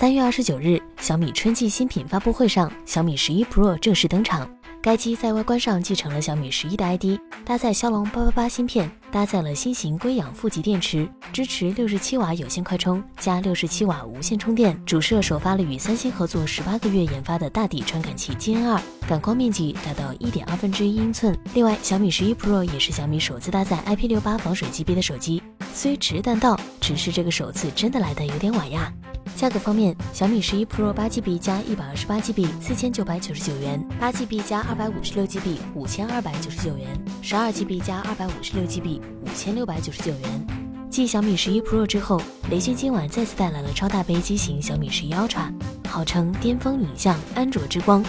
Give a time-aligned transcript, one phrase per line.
[0.00, 4.48] 三月二十九日，小米春季新品发布会上，小米十一 Pro 正式登场。
[4.80, 14.80] 该机在外观上继承了小米十一的 ID，搭载骁龙八八八芯片，搭载了新型硅氧负极电池，支持六十七瓦有线快充加六十七瓦无线充电。
[14.86, 21.36] 主摄首发了与三星合作十八个月研发的大底传感器 GN 二，感光面积达到一点二分之一英寸。
[21.54, 25.42] 另外，小米十一 Pro 也是小米首次搭载 IP 六八防水级别的手机，
[25.74, 28.92] 虽迟但到，只是这个首次真的来的有点晚呀。
[29.38, 36.88] 价格方面，小米十一 Pro 八 GB 加一百二十八 GB 四千九百九十九元，八 GB 加二百五十六 GB 五千二百九十九元，
[37.22, 40.46] 十二 GB 加二百五十六 GB 五千六百九十九元。
[40.90, 42.20] 继小米十一 Pro 之后，
[42.50, 45.52] 雷军今晚再次带来了超大杯机型小米十一 Ultra，
[45.88, 48.04] 号称巅峰影像安卓之光。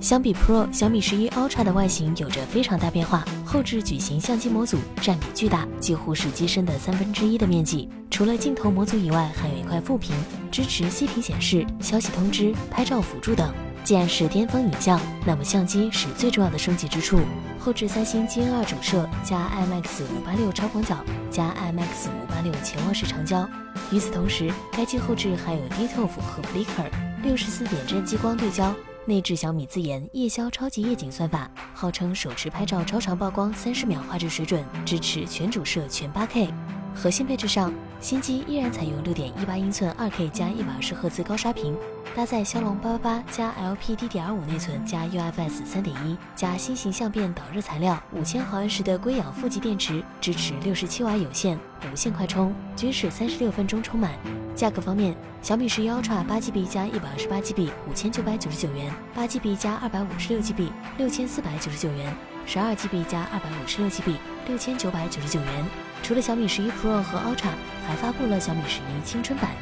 [0.00, 3.22] 相比 Pro，小米十一 Ultra 的外形有着非常大变化。
[3.44, 7.86] 后置矩形相机模组占比巨大，几乎是机身的三分之一的面积。
[8.10, 10.16] 除了镜头模组以外，还有一块副屏，
[10.50, 13.52] 支持息屏显示、消息通知、拍照辅助等。
[13.84, 17.20] 既然是巅峰影像，那么相机是最重要的升级之处。
[17.58, 20.96] 后置三星 GN2 主摄加 IMX 五八六超广角
[21.30, 23.46] 加 IMX 五八六潜望式长焦。
[23.92, 26.90] 与此同时，该机后置还有 DToF 和 Flicker
[27.22, 28.74] 六十四点阵激光对焦。
[29.06, 36.52] 内置小米自研夜宵超级夜景算法，号称手持拍照超长曝光三十秒画质水准，支持全主摄全八 K。
[36.94, 41.76] 核心配置上，新机依然采用六点一八英寸二 K 加一百二十赫兹高刷屏，
[42.16, 51.58] 搭载骁龙八八八加 LPDDR5 内存加 UFS 三点一加新型相变导热材料，五千毫安时的硅氧负极电池，支持六十七瓦有线、
[51.92, 54.12] 无线快充，均是三十六分钟充满。
[54.54, 62.16] 价格方面，小米十一 Ultra 八 GB 加一百二十八 GB 五千九百九十九元，八 GB 加二百五十六 GB 六千四百九十九元，
[62.52, 64.16] 十二 GB 加二百五十六 GB
[64.48, 65.64] 六千九百九十九元。
[66.02, 67.54] 除了小米十一 Pro 和 Ultra，
[67.86, 69.52] 还发布了小米十一青春版，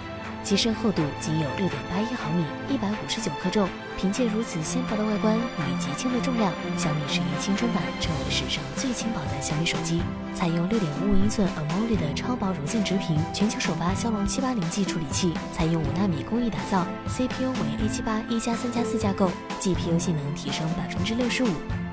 [0.42, 3.69] 机身厚度仅有六点八一毫米，一百五十九克重。
[3.98, 10.01] 凭借如此纤薄的外观与极轻的重量，小米十一青春版成为史上最轻薄的小米手机。
[10.35, 19.30] 采用六点五五英寸 AMOLED 的超薄柔性直屏，全球首发骁龙七八零 G 处理器，采用五纳米工艺打造，CPU 为 A 七八一加三加四架构
[19.61, 21.48] ，GPU 性能提升百分之六十五。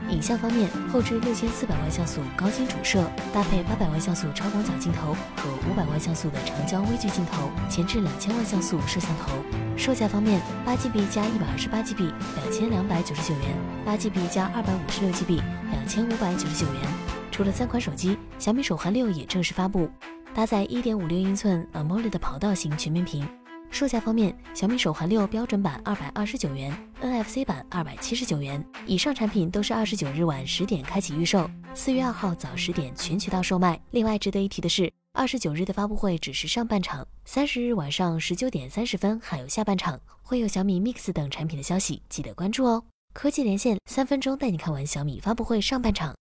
[0.09, 9.33] 影像方面，后置六千四百万像素高清主摄，搭配八百万像素超广角镜头和五百万像素的长焦微距镜头，前置两千万像素摄像头。
[9.75, 16.81] 售价方面，八 GB 加一百二十八 GB 两千两百九十九元，八 GB 加二百五十六 GB 两千五百九十九元。
[17.31, 19.89] 除了三款手机，小米手环六也正式发布，
[20.33, 23.27] 搭载一点五六英寸 AMOLED 跑道型全面屏。
[23.69, 28.63] 售价方面，小米手环六标准版二百二十九元，NFC 版二百七十九元。
[28.85, 33.77] 以上产品都是二十九日晚十点开启预售，四月二号早十点全渠道售卖。
[33.91, 42.81] 另外值得一提的是，二十九日的发布会只是上半场，三十日晚上十九点三十分还有下半场，会有小米 Mix 等产品的消息，记得关注哦。
[43.13, 46.15] 科技连线三分钟带你看完小米发布会上半场。